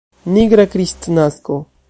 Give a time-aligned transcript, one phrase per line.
[0.37, 1.63] Nigra Kristnasko.